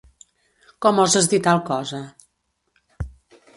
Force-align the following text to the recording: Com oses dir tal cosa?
Com 0.85 1.01
oses 1.03 1.29
dir 1.35 1.41
tal 1.49 1.63
cosa? 1.69 2.01